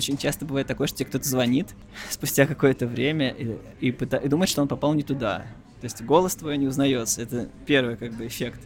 [0.00, 1.68] очень часто бывает такое, что тебе кто-то звонит
[2.10, 4.16] спустя какое-то время и, и, пыта...
[4.16, 5.44] и думает, что он попал не туда.
[5.80, 7.22] То есть голос твой не узнается.
[7.22, 8.60] Это первый как бы эффект.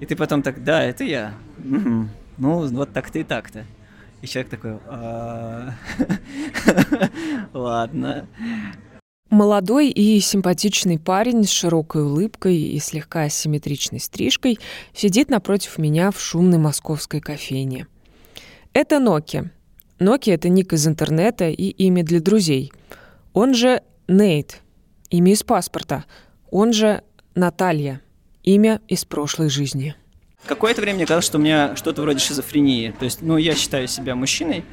[0.00, 1.34] И ты потом так, да, это я.
[1.58, 2.08] Угу.
[2.38, 3.64] Ну, вот так-то и так-то.
[4.22, 5.74] И человек такой, «А,
[7.52, 8.26] ладно.
[9.30, 14.58] Молодой и симпатичный парень с широкой улыбкой и слегка асимметричной стрижкой
[14.94, 17.86] сидит напротив меня в шумной московской кофейне.
[18.72, 19.50] Это Ноки.
[19.98, 22.72] Ноки— это ник из интернета и имя для друзей.
[23.32, 24.60] Он же Нейт,
[25.10, 26.04] имя из паспорта.
[26.50, 27.02] Он же
[27.34, 28.00] Наталья,
[28.42, 29.94] имя из прошлой жизни.
[30.46, 32.94] Какое-то время мне казалось, что у меня что-то вроде шизофрении.
[32.98, 34.64] То есть, ну, я считаю себя мужчиной,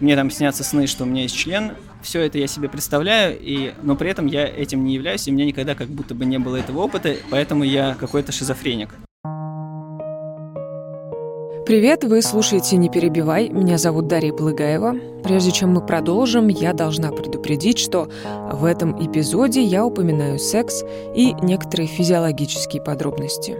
[0.00, 1.72] мне там снятся сны, что у меня есть член,
[2.02, 5.34] все это я себе представляю, и, но при этом я этим не являюсь, и у
[5.34, 8.88] меня никогда как будто бы не было этого опыта, поэтому я какой-то шизофреник.
[11.70, 13.48] Привет, вы слушаете «Не перебивай».
[13.48, 14.96] Меня зовут Дарья Благаева.
[15.22, 18.08] Прежде чем мы продолжим, я должна предупредить, что
[18.50, 20.82] в этом эпизоде я упоминаю секс
[21.14, 23.56] и некоторые физиологические подробности.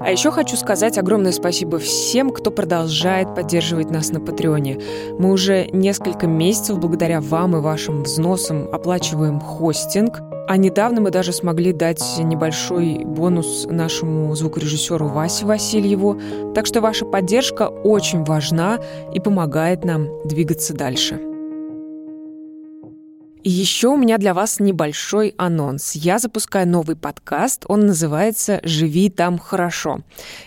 [0.00, 4.80] А еще хочу сказать огромное спасибо всем, кто продолжает поддерживать нас на Патреоне.
[5.16, 10.20] Мы уже несколько месяцев благодаря вам и вашим взносам оплачиваем хостинг.
[10.48, 16.20] А недавно мы даже смогли дать небольшой бонус нашему звукорежиссеру Васе Васильеву.
[16.54, 18.78] Так что ваша поддержка очень важна
[19.12, 21.20] и помогает нам двигаться дальше.
[23.42, 25.92] И еще у меня для вас небольшой анонс.
[25.96, 30.00] Я запускаю новый подкаст, он называется «Живи там хорошо».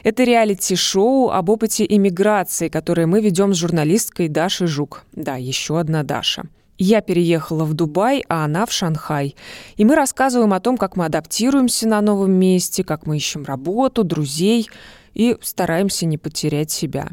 [0.04, 5.04] Это реалити-шоу об опыте иммиграции, которое мы ведем с журналисткой Дашей Жук.
[5.14, 6.44] Да, еще одна Даша.
[6.80, 9.36] Я переехала в Дубай, а она в Шанхай.
[9.76, 14.04] И мы рассказываем о том, как мы адаптируемся на новом месте, как мы ищем работу,
[14.04, 14.68] друзей
[15.14, 17.10] и стараемся не потерять себя.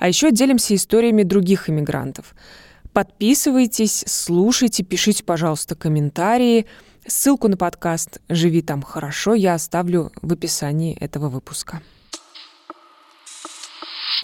[0.00, 2.34] А еще делимся историями других иммигрантов–
[2.92, 6.66] Подписывайтесь, слушайте, пишите, пожалуйста, комментарии.
[7.06, 11.82] Ссылку на подкаст «Живи там хорошо» я оставлю в описании этого выпуска.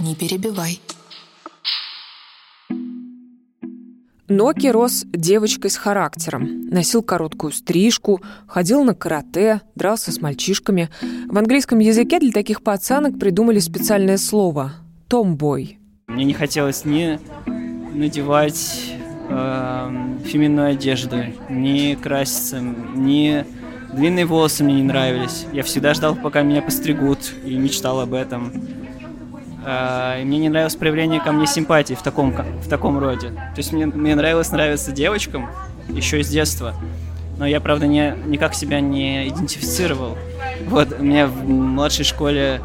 [0.01, 0.81] Не перебивай.
[4.29, 6.69] Ноки рос девочкой с характером.
[6.69, 10.91] Носил короткую стрижку, ходил на карате, дрался с мальчишками.
[11.29, 14.73] В английском языке для таких пацанок придумали специальное слово–
[15.09, 15.79] «томбой».
[16.09, 17.21] Мне не хотелось ни
[17.95, 18.93] надевать
[19.29, 23.45] э, феминную одежду, не краситься, не
[23.93, 25.47] длинные волосы мне не нравились.
[25.53, 28.53] Я всегда ждал, пока меня постригут, и мечтал об этом.
[29.67, 33.31] Э, и мне не нравилось проявление ко мне симпатии в таком, в таком роде.
[33.31, 35.51] То есть мне, мне нравилось нравиться девочкам
[35.89, 36.75] еще с детства.
[37.37, 40.17] Но я, правда, не, никак себя не идентифицировал.
[40.69, 42.61] Вот, меня в младшей школе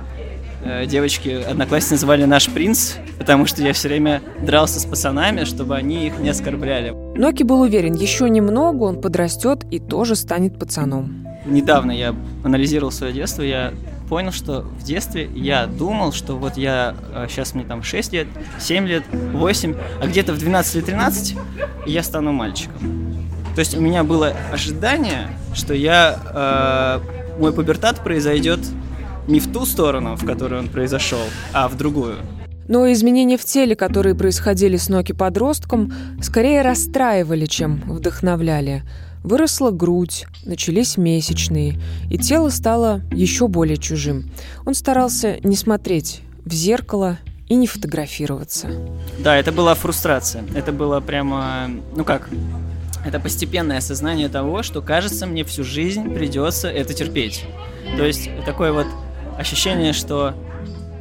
[0.63, 5.75] э, девочки, одноклассницы называли «наш принц», потому что я все время дрался с пацанами, чтобы
[5.75, 6.91] они их не оскорбляли.
[7.17, 11.27] Ноки был уверен, еще немного он подрастет и тоже станет пацаном.
[11.45, 13.73] Недавно я анализировал свое детство, я
[14.11, 16.95] понял, что в детстве я думал, что вот я,
[17.29, 18.27] сейчас э, мне там 6 лет,
[18.59, 21.37] 7 лет, 8, а где-то в 12 или 13
[21.85, 22.73] я стану мальчиком.
[23.55, 26.99] То есть у меня было ожидание, что я,
[27.37, 28.59] э, мой пубертат произойдет
[29.29, 31.23] не в ту сторону, в которую он произошел,
[31.53, 32.17] а в другую.
[32.67, 38.83] Но изменения в теле, которые происходили с Ноки подростком, скорее расстраивали, чем вдохновляли.
[39.23, 44.31] Выросла грудь, начались месячные, и тело стало еще более чужим.
[44.65, 48.69] Он старался не смотреть в зеркало и не фотографироваться.
[49.19, 50.43] Да, это была фрустрация.
[50.55, 52.29] Это было прямо, ну как,
[53.05, 57.43] это постепенное осознание того, что, кажется, мне всю жизнь придется это терпеть.
[57.97, 58.87] То есть такое вот
[59.37, 60.33] ощущение, что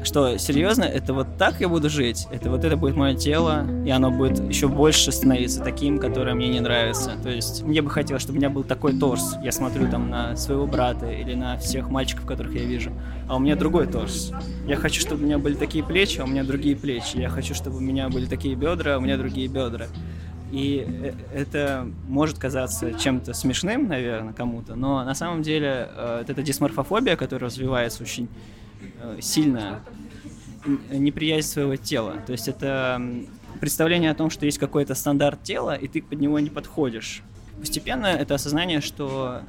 [0.03, 3.91] что серьезно, это вот так я буду жить, это вот это будет мое тело, и
[3.91, 7.13] оно будет еще больше становиться таким, которое мне не нравится.
[7.23, 9.37] То есть мне бы хотелось, чтобы у меня был такой торс.
[9.43, 12.93] Я смотрю там на своего брата или на всех мальчиков, которых я вижу,
[13.29, 14.33] а у меня другой торс.
[14.67, 17.17] Я хочу, чтобы у меня были такие плечи, а у меня другие плечи.
[17.17, 19.87] Я хочу, чтобы у меня были такие бедра, а у меня другие бедра.
[20.51, 26.43] И э, это может казаться чем-то смешным, наверное, кому-то, но на самом деле э, это
[26.43, 28.29] дисморфофобия, которая развивается очень
[29.01, 29.81] э, сильно,
[30.91, 32.17] неприязнь своего тела.
[32.27, 33.01] То есть это
[33.61, 37.23] представление о том, что есть какой-то стандарт тела, и ты под него не подходишь.
[37.59, 39.43] Постепенно это осознание, что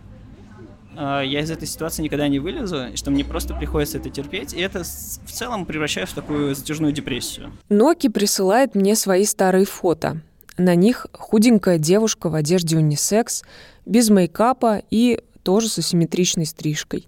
[0.95, 4.59] я из этой ситуации никогда не вылезу, и что мне просто приходится это терпеть, и
[4.59, 7.53] это в целом превращается в такую затяжную депрессию.
[7.69, 10.19] Ноки присылает мне свои старые фото.
[10.57, 13.43] На них худенькая девушка в одежде унисекс,
[13.85, 17.05] без мейкапа и тоже с асимметричной стрижкой.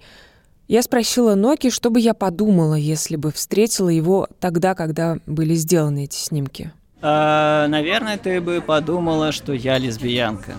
[0.74, 6.06] Я спросила Ноки, что бы я подумала, если бы встретила его тогда, когда были сделаны
[6.06, 6.72] эти снимки.
[7.00, 10.54] э, наверное, ты бы подумала, что я лесбиянка.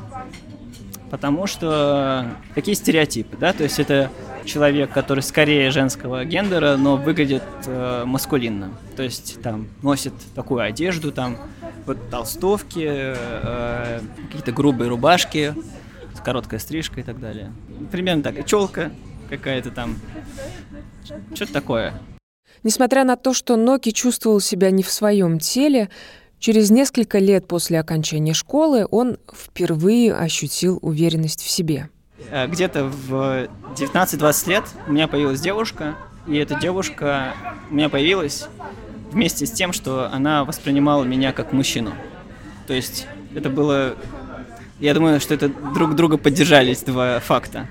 [1.10, 3.52] Потому что какие стереотипы, да?
[3.52, 4.08] То есть это
[4.44, 8.70] человек, который скорее женского гендера, но выглядит э, маскулинно.
[8.94, 11.38] То есть там носит такую одежду, там
[11.86, 15.56] вот толстовки, э, какие-то грубые рубашки,
[16.16, 17.50] с короткой стрижкой и так далее.
[17.90, 18.46] Примерно так.
[18.46, 18.92] Челка
[19.28, 19.96] какая-то там.
[21.34, 21.94] Что-то такое.
[22.62, 25.90] Несмотря на то, что Ноки чувствовал себя не в своем теле,
[26.38, 31.90] через несколько лет после окончания школы он впервые ощутил уверенность в себе.
[32.30, 35.96] Э, где-то в 19-20 лет у меня появилась девушка,
[36.26, 37.34] и эта девушка
[37.70, 38.46] у меня появилась
[39.12, 41.92] вместе с тем, что она воспринимала меня как мужчину.
[42.66, 43.94] То есть это было...
[44.80, 47.68] Я думаю, что это друг друга поддержались два факта.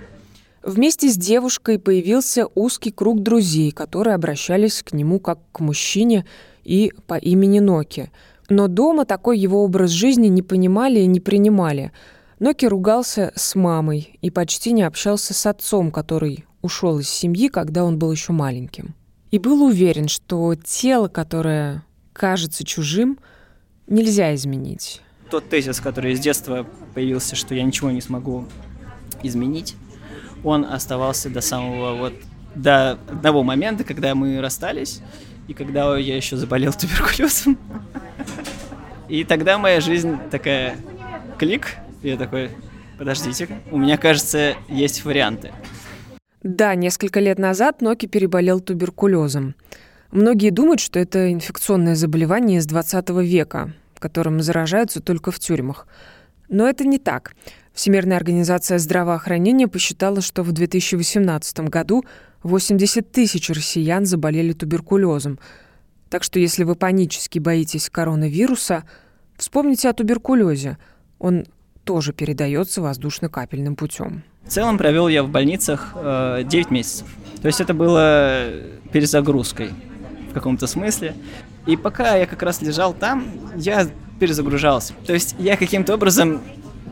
[0.63, 6.25] Вместе с девушкой появился узкий круг друзей, которые обращались к нему как к мужчине
[6.63, 8.11] и по имени Ноки.
[8.47, 11.91] Но дома такой его образ жизни не понимали и не принимали.
[12.39, 17.83] Ноки ругался с мамой и почти не общался с отцом, который ушел из семьи, когда
[17.83, 18.95] он был еще маленьким.
[19.31, 21.83] И был уверен, что тело, которое
[22.13, 23.19] кажется чужим,
[23.87, 25.01] нельзя изменить.
[25.29, 28.45] Тот тезис, который с детства появился, что я ничего не смогу
[29.23, 29.75] изменить,
[30.43, 32.13] он оставался до самого вот
[32.55, 35.01] до одного момента, когда мы расстались,
[35.47, 37.57] и когда я еще заболел туберкулезом.
[39.09, 40.77] И тогда моя жизнь такая
[41.37, 42.51] клик, я такой,
[42.97, 45.51] подождите, у меня, кажется, есть варианты.
[46.41, 49.55] Да, несколько лет назад Ноки переболел туберкулезом.
[50.11, 53.73] Многие думают, что это инфекционное заболевание из 20 века,
[54.03, 55.87] которым заражаются только в тюрьмах.
[56.49, 57.33] Но это не так.
[57.73, 62.05] Всемирная организация здравоохранения посчитала, что в 2018 году
[62.43, 65.39] 80 тысяч россиян заболели туберкулезом.
[66.09, 68.83] Так что если вы панически боитесь коронавируса,
[69.37, 70.77] вспомните о туберкулезе.
[71.17, 71.45] Он
[71.83, 74.23] тоже передается воздушно-капельным путем.
[74.43, 77.07] В целом провел я в больницах э, 9 месяцев.
[77.41, 78.51] То есть это было
[78.91, 79.71] перезагрузкой
[80.29, 81.15] в каком-то смысле.
[81.65, 83.25] И пока я как раз лежал там,
[83.55, 83.87] я
[84.19, 84.93] перезагружался.
[85.07, 86.41] То есть я каким-то образом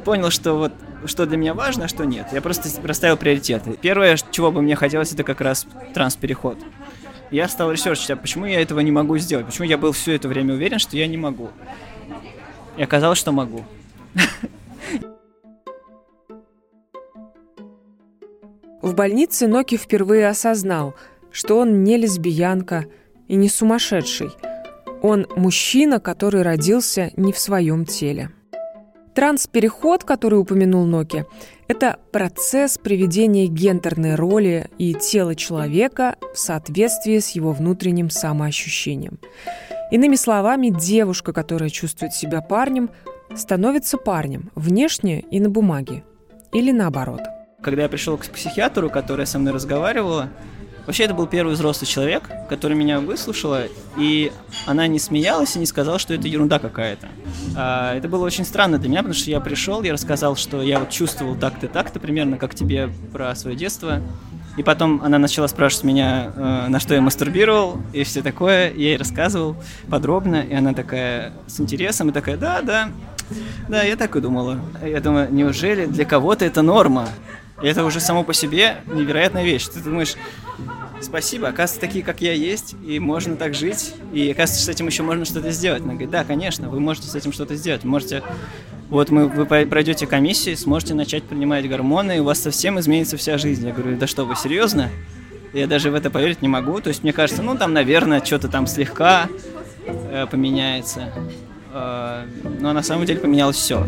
[0.03, 0.73] понял, что вот
[1.05, 2.27] что для меня важно, а что нет.
[2.31, 3.77] Я просто расставил приоритеты.
[3.81, 6.57] Первое, чего бы мне хотелось, это как раз транспереход.
[7.31, 9.45] Я стал ресерчить, а почему я этого не могу сделать?
[9.45, 11.49] Почему я был все это время уверен, что я не могу?
[12.77, 13.63] И оказалось, что могу.
[18.81, 20.95] В больнице Ноки впервые осознал,
[21.31, 22.85] что он не лесбиянка
[23.27, 24.31] и не сумасшедший.
[25.01, 28.31] Он мужчина, который родился не в своем теле.
[29.13, 31.25] Транспереход, который упомянул Ноки,
[31.67, 39.19] это процесс приведения гендерной роли и тела человека в соответствии с его внутренним самоощущением.
[39.91, 42.89] Иными словами, девушка, которая чувствует себя парнем,
[43.35, 46.03] становится парнем внешне и на бумаге.
[46.53, 47.21] Или наоборот.
[47.61, 50.29] Когда я пришел к психиатру, которая со мной разговаривала,
[50.91, 53.63] Вообще, это был первый взрослый человек, который меня выслушала,
[53.95, 54.29] и
[54.65, 57.07] она не смеялась и не сказала, что это ерунда какая-то.
[57.55, 60.79] А, это было очень странно для меня, потому что я пришел, я рассказал, что я
[60.79, 64.01] вот чувствовал так-то, так-то, примерно как тебе про свое детство.
[64.57, 68.73] И потом она начала спрашивать меня, э, на что я мастурбировал, и все такое.
[68.73, 69.55] Я ей рассказывал
[69.89, 72.89] подробно, и она такая с интересом, и такая, да, да,
[73.69, 74.59] да, я так и думала.
[74.85, 77.07] Я думаю, неужели для кого-то это норма?
[77.61, 79.67] И это уже само по себе невероятная вещь.
[79.67, 80.15] Ты думаешь,
[81.01, 85.03] спасибо, оказывается, такие, как я, есть, и можно так жить, и оказывается, с этим еще
[85.03, 85.81] можно что-то сделать.
[85.81, 87.83] Она говорит, да, конечно, вы можете с этим что-то сделать.
[87.83, 88.23] Можете,
[88.89, 93.37] вот мы, вы пройдете комиссию, сможете начать принимать гормоны, и у вас совсем изменится вся
[93.37, 93.65] жизнь.
[93.65, 94.89] Я говорю, да что, вы серьезно?
[95.53, 96.79] Я даже в это поверить не могу.
[96.79, 99.27] То есть мне кажется, ну там, наверное, что-то там слегка
[99.85, 101.11] э, поменяется.
[101.73, 102.25] Э,
[102.59, 103.85] но на самом деле поменялось все.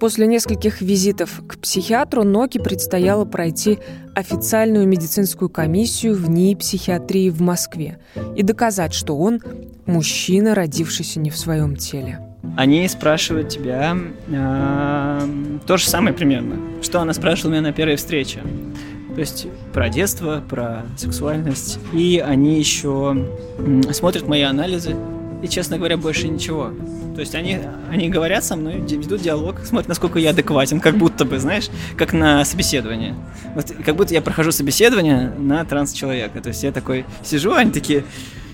[0.00, 3.78] После нескольких визитов к психиатру Ноки предстояло пройти
[4.14, 7.98] официальную медицинскую комиссию в НИИ психиатрии в Москве
[8.36, 9.40] и доказать, что он
[9.86, 12.20] мужчина, родившийся не в своем теле.
[12.56, 13.96] Они спрашивают тебя
[14.28, 15.28] э,
[15.66, 18.42] то же самое примерно, что она спрашивала меня на первой встрече.
[19.14, 21.78] То есть про детство, про сексуальность.
[21.92, 23.26] И они еще
[23.92, 24.96] смотрят мои анализы.
[25.44, 26.72] И, честно говоря, больше ничего.
[27.14, 27.58] То есть они,
[27.90, 32.14] они говорят со мной, ведут диалог, смотрят, насколько я адекватен, как будто бы, знаешь, как
[32.14, 33.14] на собеседование.
[33.54, 36.40] Вот как будто я прохожу собеседование на транс-человека.
[36.40, 38.04] То есть я такой сижу, они такие,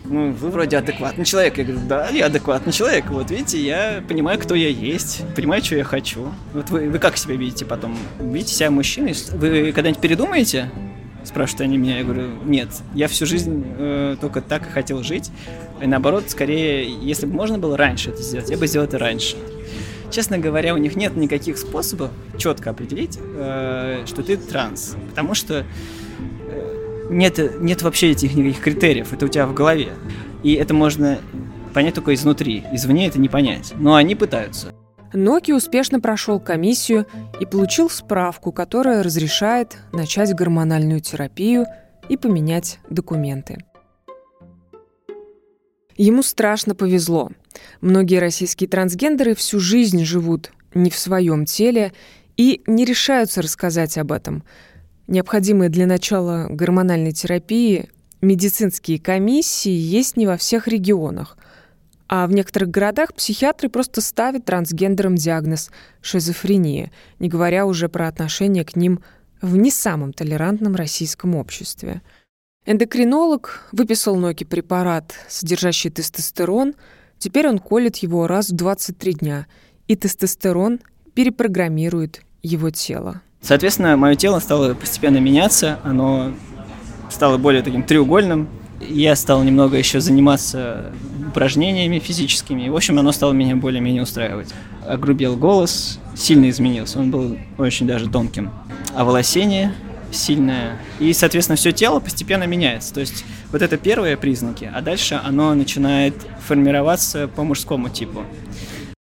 [0.05, 1.59] ну, вы вроде адекватный человек.
[1.59, 3.05] Я говорю, да, я адекватный человек.
[3.11, 6.27] Вот видите, я понимаю, кто я есть, понимаю, что я хочу.
[6.55, 7.97] Вот вы, вы как себя видите потом?
[8.19, 9.15] Видите себя мужчиной?
[9.31, 10.73] Вы когда-нибудь передумаете?
[11.23, 15.31] Спрашивают они меня, я говорю, нет, я всю жизнь э, только так и хотел жить.
[15.83, 19.37] И наоборот, скорее, если бы можно было раньше это сделать, я бы сделал это раньше.
[20.11, 24.97] Честно говоря, у них нет никаких способов четко определить, э, что ты транс.
[25.11, 25.65] Потому что
[26.49, 29.91] э, нет, нет вообще этих никаких критериев, это у тебя в голове.
[30.43, 31.19] И это можно
[31.73, 33.73] понять только изнутри, извне это не понять.
[33.77, 34.73] Но они пытаются.
[35.13, 37.07] Ноки успешно прошел комиссию
[37.41, 41.67] и получил справку, которая разрешает начать гормональную терапию
[42.09, 43.59] и поменять документы.
[46.03, 47.31] Ему страшно повезло.
[47.83, 51.93] Многие российские трансгендеры всю жизнь живут не в своем теле
[52.39, 54.43] и не решаются рассказать об этом.
[55.09, 57.91] Необходимые для начала гормональной терапии
[58.23, 61.37] медицинские комиссии есть не во всех регионах–
[62.13, 66.91] а в некоторых городах психиатры просто ставят трансгендерам диагноз шизофрения,
[67.21, 68.99] не говоря уже про отношение к ним
[69.41, 72.03] в не самом толерантном российском обществе.
[72.71, 76.75] Эндокринолог выписал Ноки препарат, содержащий тестостерон.
[77.19, 79.49] Теперь он колет его раз в 23 дня,
[79.89, 80.79] и тестостерон
[81.15, 83.23] перепрограммирует его тело.
[83.43, 86.33] Соответственно, мое тело стало постепенно меняться, оно
[87.11, 88.49] стало более таким треугольным,
[88.81, 90.93] я стал немного еще заниматься
[91.27, 92.69] упражнениями физическими.
[92.69, 94.55] В общем, оно стало меня более-менее устраивать.
[94.87, 97.01] Огрубел голос, сильно изменился.
[97.01, 98.53] Он был очень даже тонким.
[98.95, 99.75] А волосение
[100.13, 100.79] сильное.
[100.99, 102.95] И, соответственно, все тело постепенно меняется.
[102.95, 106.15] То есть вот это первые признаки, а дальше оно начинает
[106.47, 108.25] формироваться по мужскому типу.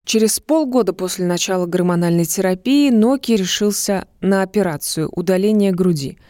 [0.04, 6.18] Через полгода после начала гормональной терапии Ноки решился на операцию удаления груди–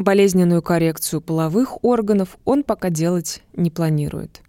[0.00, 4.40] Болезненную коррекцию половых органов он пока делать не планирует.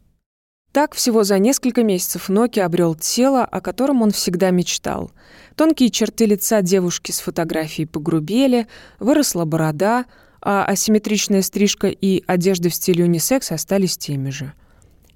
[0.72, 5.12] Так всего за несколько месяцев Ноки обрел тело, о котором он всегда мечтал.
[5.56, 8.68] Тонкие черты лица девушки с фотографией погрубели,
[9.00, 10.06] выросла борода,
[10.42, 14.54] а асимметричная стрижка и одежда в стиле унисекс остались теми же.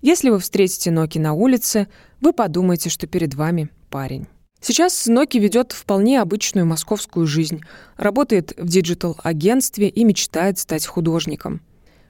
[0.01, 1.87] Если вы встретите Ноки на улице,
[2.21, 4.27] вы подумаете, что перед вами парень.
[4.61, 7.61] Сейчас Ноки ведет вполне обычную московскую жизнь,
[7.97, 11.61] работает в digital-агентстве и мечтает стать художником.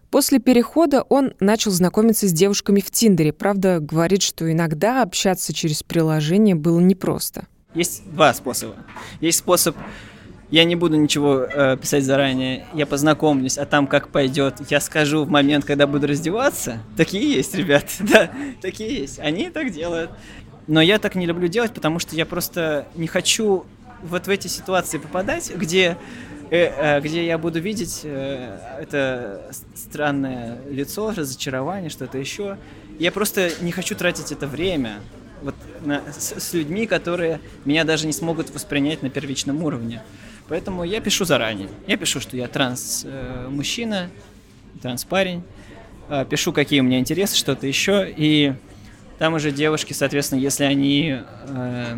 [0.09, 3.33] После перехода он начал знакомиться с девушками в Тиндере.
[3.33, 7.47] Правда, говорит, что иногда общаться через приложение было непросто.
[7.75, 8.75] Есть два способа.
[9.21, 9.75] Есть способ
[10.51, 15.25] я не буду ничего э, писать заранее, я познакомлюсь, а там как пойдет, я скажу
[15.25, 16.79] в момент, когда буду раздеваться.
[16.95, 18.29] Такие есть, ребят, да,
[18.61, 19.19] такие есть.
[19.19, 20.11] Они так делают.
[20.67, 23.65] Но я так не люблю делать, потому что я просто не хочу
[24.01, 25.97] вот в эти ситуации попадать, где,
[26.51, 32.57] э, э, где я буду видеть э, это странное лицо, разочарование, что-то еще.
[32.99, 34.99] Я просто не хочу тратить это время
[35.41, 40.01] вот с, с людьми, которые меня даже не смогут воспринять на первичном уровне.
[40.47, 41.69] Поэтому я пишу заранее.
[41.87, 44.09] Я пишу, что я транс-мужчина,
[44.75, 45.43] э, транс-парень,
[46.09, 48.53] э, пишу, какие у меня интересы, что-то еще, и
[49.17, 51.97] там уже девушки, соответственно, если они, э,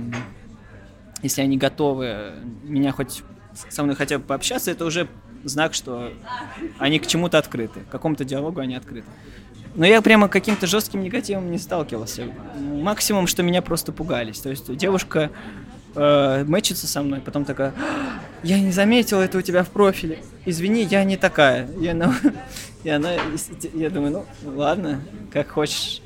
[1.23, 3.23] если они готовы меня хоть
[3.69, 5.07] со мной хотя бы пообщаться, это уже
[5.43, 6.13] знак, что
[6.77, 9.07] они к чему-то открыты, к какому-то диалогу они открыты.
[9.77, 12.23] Но я прямо каким-то жестким негативом не сталкивался.
[12.59, 14.39] Максимум, что меня просто пугались.
[14.39, 15.29] То есть девушка
[15.93, 17.73] э, мэчится со мной, потом такая,
[18.41, 20.23] я не заметила это у тебя в профиле.
[20.45, 21.69] Извини, я не такая.
[21.79, 22.15] И она,
[22.83, 23.11] и она,
[23.75, 24.99] я думаю, ну ладно,
[25.31, 26.01] как хочешь.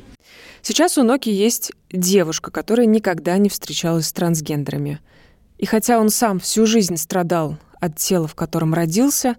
[0.62, 5.00] Сейчас у Ноки есть девушка, которая никогда не встречалась с трансгендерами.
[5.58, 9.36] И хотя он сам всю жизнь страдал от тела, в котором родился,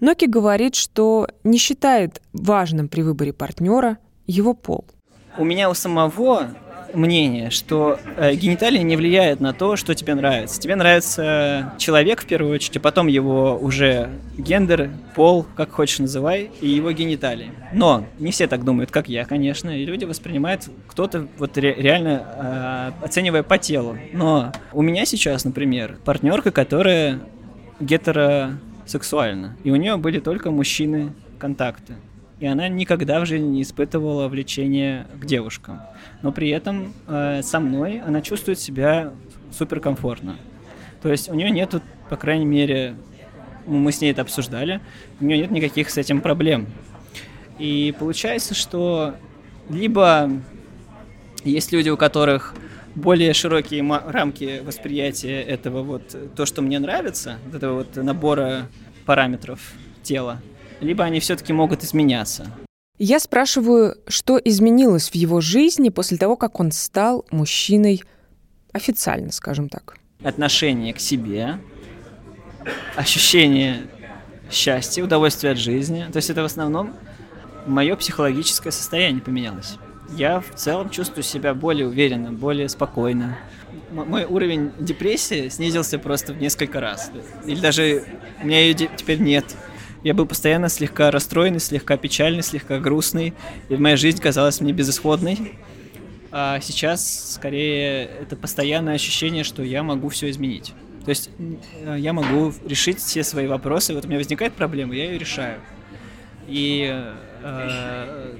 [0.00, 3.96] Ноки говорит, что не считает важным при выборе партнера
[4.26, 4.84] его пол.
[5.38, 6.48] У меня у самого
[6.92, 10.60] мнение, что э, гениталии не влияет на то, что тебе нравится.
[10.60, 16.50] Тебе нравится человек в первую очередь, а потом его уже гендер, пол, как хочешь называй,
[16.60, 17.50] и его гениталии.
[17.72, 22.92] Но не все так думают, как я, конечно, и люди воспринимают кто-то вот ре- реально
[23.00, 23.96] э, оценивая по телу.
[24.12, 27.20] Но у меня сейчас, например, партнерка, которая
[27.80, 31.94] гетеросексуальна, и у нее были только мужчины контакты
[32.40, 35.80] и она никогда в жизни не испытывала влечения к девушкам.
[36.20, 39.12] Но при этом э, со мной она чувствует себя
[39.50, 40.36] суперкомфортно.
[41.00, 42.96] То есть у нее нету, по крайней мере,
[43.66, 44.80] мы с ней это обсуждали,
[45.20, 46.66] у нее нет никаких с этим проблем.
[47.58, 49.14] И получается, что
[49.70, 50.30] либо
[51.44, 52.54] есть люди, у которых
[52.94, 58.68] более широкие рамки восприятия этого вот, то, что мне нравится, этого вот набора
[59.06, 59.60] параметров
[60.02, 60.40] тела,
[60.80, 62.46] либо они все-таки могут изменяться.
[62.98, 68.02] Я спрашиваю, что изменилось в его жизни после того, как он стал мужчиной
[68.72, 69.96] официально, скажем так.
[70.22, 71.58] Отношение к себе,
[72.94, 73.88] ощущение
[74.50, 76.06] счастье, удовольствие от жизни.
[76.12, 76.94] То есть это в основном
[77.66, 79.76] мое психологическое состояние поменялось.
[80.16, 83.36] Я в целом чувствую себя более уверенно, более спокойно.
[83.90, 87.10] М- мой уровень депрессии снизился просто в несколько раз.
[87.46, 88.04] Или даже
[88.42, 89.44] у меня ее теперь нет.
[90.02, 93.32] Я был постоянно слегка расстроенный, слегка печальный, слегка грустный.
[93.68, 95.54] И моя жизнь казалась мне безысходной.
[96.30, 100.74] А сейчас скорее это постоянное ощущение, что я могу все изменить.
[101.04, 103.94] То есть э, я могу решить все свои вопросы.
[103.94, 105.60] Вот у меня возникает проблема, я ее решаю.
[106.48, 106.90] И
[107.42, 108.36] э,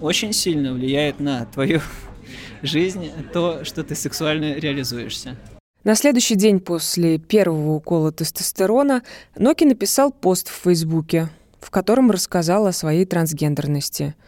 [0.00, 1.80] очень сильно влияет на твою
[2.62, 5.36] жизнь то, что ты сексуально реализуешься.
[5.84, 9.02] На следующий день после первого укола тестостерона
[9.36, 11.28] Ноки написал пост в Фейсбуке,
[11.60, 14.14] в котором рассказал о своей трансгендерности–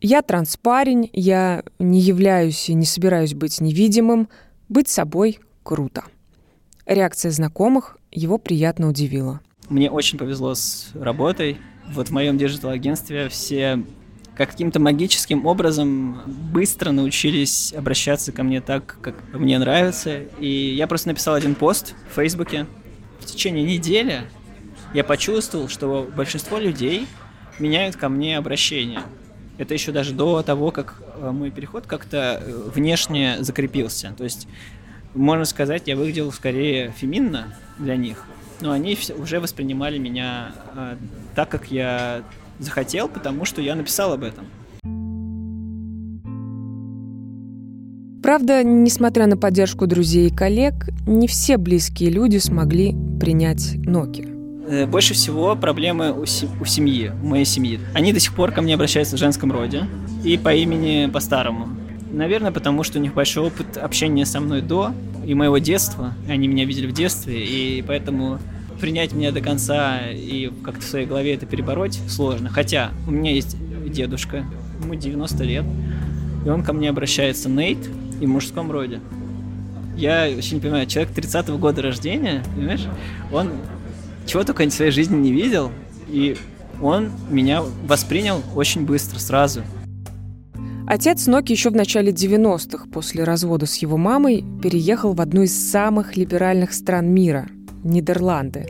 [0.00, 4.28] я транспарень, я не являюсь и не собираюсь быть невидимым.
[4.68, 6.04] Быть собой круто.
[6.86, 9.40] Реакция знакомых его приятно удивила.
[9.68, 11.56] Мне очень повезло с работой.
[11.92, 13.82] Вот в моем digital-агентстве все
[14.36, 20.18] каким-то магическим образом быстро научились обращаться ко мне так, как мне нравится.
[20.38, 22.66] И я просто написал один пост в Фейсбуке.
[23.20, 24.22] В течение недели
[24.92, 27.06] я почувствовал, что большинство людей
[27.58, 29.00] меняют ко мне обращение.
[29.58, 34.14] Это еще даже до того, как э, мой переход как-то э, внешне закрепился.
[34.18, 34.46] То есть,
[35.14, 38.22] можно сказать, я выглядел скорее феминно для них,
[38.60, 40.96] но они уже воспринимали меня э,
[41.34, 42.22] так, как я
[42.58, 44.44] захотел, потому что я написал об этом.
[48.22, 54.26] Правда, несмотря на поддержку друзей и коллег, не все близкие люди смогли принять Ноки.
[54.68, 57.78] Э, больше всего проблемы у, се- у семьи, у моей семьи.
[57.94, 59.84] Они до сих пор ко мне обращаются в женском роде
[60.24, 61.68] и по имени по-старому.
[62.10, 64.90] Наверное, потому что у них большой опыт общения со мной до
[65.24, 66.14] и моего детства.
[66.28, 68.38] Они меня видели в детстве, и поэтому
[68.80, 72.48] принять меня до конца и как-то в своей голове это перебороть сложно.
[72.48, 73.56] Хотя у меня есть
[73.88, 74.44] дедушка,
[74.82, 75.64] ему 90 лет,
[76.44, 77.78] и он ко мне обращается Нейт
[78.20, 79.00] и в мужском роде.
[79.96, 82.84] Я очень не понимаю, человек 30-го года рождения, понимаешь,
[83.32, 83.52] он
[84.26, 85.70] чего только в своей жизни не видел,
[86.08, 86.36] и
[86.82, 89.62] он меня воспринял очень быстро, сразу.
[90.86, 95.70] Отец Ноки еще в начале 90-х, после развода с его мамой, переехал в одну из
[95.70, 97.48] самых либеральных стран мира–
[97.86, 98.66] Нидерланды.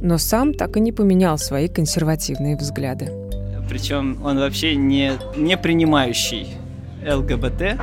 [0.00, 3.10] Но сам так и не поменял свои консервативные взгляды.
[3.68, 6.48] Причем он вообще не, не принимающий
[7.06, 7.78] ЛГБТ,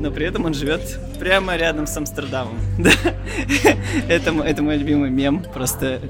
[0.00, 0.80] но при этом он живет
[1.18, 2.58] прямо рядом с Амстердамом.
[4.08, 5.44] это, это мой любимый мем.
[5.52, 6.00] Просто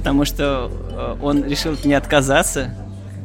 [0.00, 2.74] потому что э, он решил не отказаться,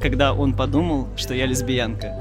[0.01, 2.13] когда он подумал, что я лесбиянка.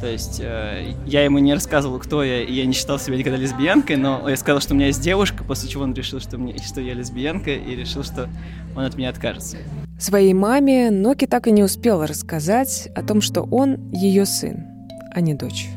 [0.00, 3.36] То есть э, я ему не рассказывал, кто я, и я не считал себя никогда
[3.36, 6.56] лесбиянкой, но я сказал, что у меня есть девушка, после чего он решил, что, мне,
[6.58, 8.28] что я лесбиянка, и решил, что
[8.76, 9.56] он от меня откажется.
[9.98, 14.66] Своей маме Ноки так и не успела рассказать о том, что он ее сын,
[15.12, 15.68] а не дочь.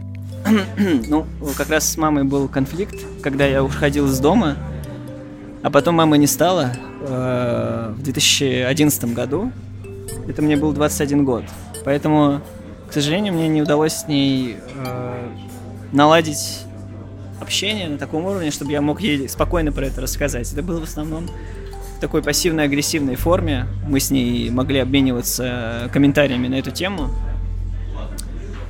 [1.08, 1.26] ну,
[1.58, 4.58] как раз с мамой был конфликт, когда я уходил из дома,
[5.64, 9.52] а потом мамы не стало э, в 2011 году.
[10.28, 11.44] Это мне был 21 год.
[11.84, 12.42] Поэтому,
[12.92, 15.30] к сожалению, мне не удалось с ней э,
[15.94, 16.66] наладить
[17.40, 20.52] общение на таком уровне, чтобы я мог ей спокойно про это рассказать.
[20.52, 21.30] Это было в основном
[21.96, 23.66] в такой пассивно-агрессивной форме.
[23.88, 27.08] Мы с ней могли обмениваться комментариями на эту тему.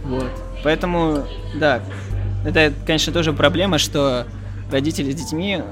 [0.04, 0.30] Вот.
[0.64, 1.24] Поэтому,
[1.56, 1.82] да,
[2.46, 4.28] это, конечно, тоже проблема, что
[4.72, 5.64] родители с детьми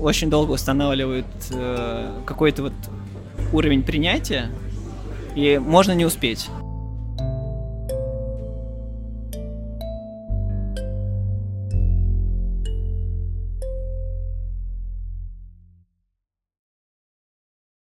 [0.00, 2.72] очень долго устанавливают э, какой-то вот
[3.52, 4.48] уровень принятия,
[5.34, 6.48] и можно не успеть.